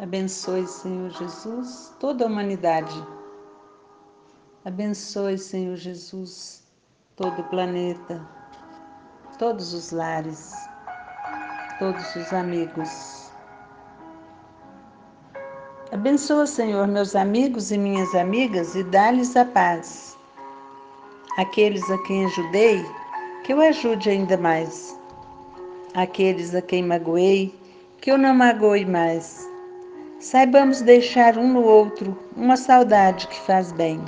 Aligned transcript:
Abençoe, 0.00 0.66
Senhor 0.66 1.10
Jesus, 1.10 1.94
toda 2.00 2.24
a 2.24 2.26
humanidade. 2.26 3.06
Abençoe, 4.64 5.36
Senhor 5.36 5.76
Jesus, 5.76 6.64
todo 7.16 7.42
o 7.42 7.44
planeta, 7.50 8.26
todos 9.38 9.74
os 9.74 9.92
lares, 9.92 10.54
todos 11.78 12.16
os 12.16 12.32
amigos. 12.32 13.30
Abençoa, 15.92 16.46
Senhor, 16.46 16.86
meus 16.86 17.14
amigos 17.14 17.70
e 17.70 17.76
minhas 17.76 18.14
amigas 18.14 18.74
e 18.74 18.82
dá-lhes 18.84 19.36
a 19.36 19.44
paz. 19.44 20.16
Aqueles 21.36 21.90
a 21.90 21.98
quem 22.04 22.24
ajudei, 22.24 22.82
que 23.44 23.52
eu 23.52 23.60
ajude 23.60 24.08
ainda 24.08 24.38
mais. 24.38 24.98
Aqueles 25.92 26.54
a 26.54 26.62
quem 26.62 26.82
magoei, 26.82 27.54
que 28.00 28.10
eu 28.10 28.16
não 28.16 28.34
magoe 28.34 28.86
mais. 28.86 29.49
Saibamos 30.20 30.82
deixar 30.82 31.38
um 31.38 31.50
no 31.50 31.62
outro 31.62 32.14
uma 32.36 32.54
saudade 32.54 33.26
que 33.26 33.40
faz 33.40 33.72
bem. 33.72 34.04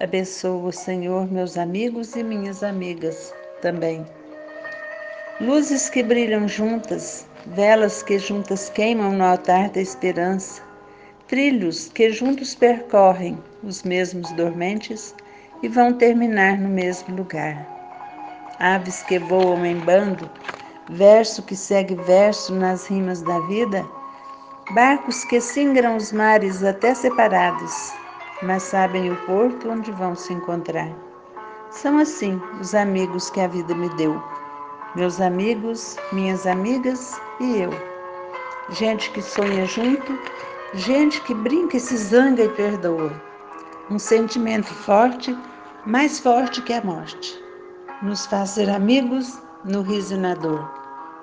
Abençoa, 0.00 0.72
Senhor, 0.72 1.30
meus 1.30 1.58
amigos 1.58 2.16
e 2.16 2.22
minhas 2.22 2.62
amigas 2.62 3.30
também. 3.60 4.06
Luzes 5.38 5.90
que 5.90 6.02
brilham 6.02 6.48
juntas, 6.48 7.28
velas 7.48 8.02
que 8.02 8.18
juntas 8.18 8.70
queimam 8.70 9.12
no 9.12 9.22
altar 9.22 9.68
da 9.68 9.82
esperança, 9.82 10.62
trilhos 11.28 11.88
que 11.88 12.08
juntos 12.08 12.54
percorrem 12.54 13.38
os 13.62 13.82
mesmos 13.82 14.32
dormentes 14.32 15.14
e 15.62 15.68
vão 15.68 15.92
terminar 15.92 16.58
no 16.58 16.70
mesmo 16.70 17.14
lugar. 17.14 17.68
Aves 18.58 19.02
que 19.02 19.18
voam 19.18 19.66
em 19.66 19.78
bando, 19.80 20.30
verso 20.88 21.42
que 21.42 21.54
segue 21.54 21.94
verso 21.94 22.54
nas 22.54 22.86
rimas 22.86 23.20
da 23.20 23.38
vida, 23.40 23.86
barcos 24.74 25.24
que 25.24 25.40
singram 25.40 25.96
os 25.96 26.12
mares 26.12 26.62
até 26.62 26.94
separados, 26.94 27.92
mas 28.42 28.62
sabem 28.62 29.10
o 29.10 29.16
porto 29.26 29.68
onde 29.68 29.90
vão 29.92 30.14
se 30.14 30.32
encontrar. 30.32 30.90
São 31.70 31.98
assim 31.98 32.40
os 32.60 32.74
amigos 32.74 33.30
que 33.30 33.40
a 33.40 33.48
vida 33.48 33.74
me 33.74 33.88
deu, 33.96 34.22
meus 34.94 35.20
amigos, 35.20 35.96
minhas 36.12 36.46
amigas 36.46 37.20
e 37.40 37.62
eu. 37.62 37.70
Gente 38.70 39.10
que 39.10 39.22
sonha 39.22 39.66
junto, 39.66 40.18
gente 40.74 41.20
que 41.22 41.34
brinca 41.34 41.76
e 41.76 41.80
se 41.80 41.96
zanga 41.96 42.44
e 42.44 42.48
perdoa. 42.50 43.12
Um 43.90 43.98
sentimento 43.98 44.72
forte, 44.72 45.36
mais 45.84 46.20
forte 46.20 46.62
que 46.62 46.72
a 46.72 46.82
morte. 46.82 47.42
Nos 48.02 48.26
faz 48.26 48.50
ser 48.50 48.70
amigos 48.70 49.40
no 49.64 49.82
riso 49.82 50.14
e 50.14 50.18
na 50.18 50.34
dor 50.34 50.80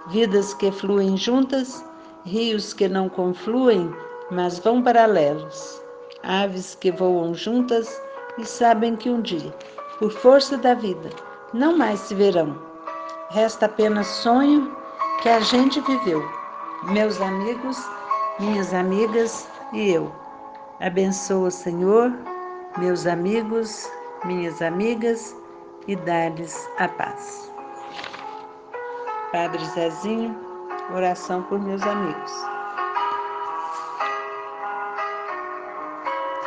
vidas 0.09 0.53
que 0.53 0.71
fluem 0.71 1.17
juntas, 1.17 1.83
rios 2.25 2.73
que 2.73 2.87
não 2.87 3.09
confluem, 3.09 3.93
mas 4.31 4.59
vão 4.59 4.81
paralelos, 4.81 5.81
aves 6.23 6.75
que 6.75 6.91
voam 6.91 7.33
juntas 7.33 8.01
e 8.37 8.45
sabem 8.45 8.95
que 8.95 9.09
um 9.09 9.21
dia, 9.21 9.53
por 9.99 10.11
força 10.11 10.57
da 10.57 10.73
vida, 10.73 11.09
não 11.53 11.77
mais 11.77 11.99
se 12.01 12.15
verão. 12.15 12.61
Resta 13.29 13.65
apenas 13.65 14.07
sonho 14.07 14.75
que 15.21 15.29
a 15.29 15.39
gente 15.39 15.79
viveu, 15.81 16.23
meus 16.85 17.19
amigos, 17.21 17.77
minhas 18.39 18.73
amigas 18.73 19.47
e 19.73 19.91
eu. 19.91 20.11
Abençoa, 20.79 21.49
Senhor, 21.49 22.13
meus 22.77 23.07
amigos, 23.07 23.89
minhas 24.25 24.61
amigas 24.61 25.35
e 25.87 25.95
dá-lhes 25.95 26.69
a 26.77 26.87
paz. 26.87 27.52
Padre 29.31 29.63
Zezinho, 29.65 30.46
oração 30.88 31.43
por 31.43 31.59
meus 31.59 31.86
amigos. 31.86 32.52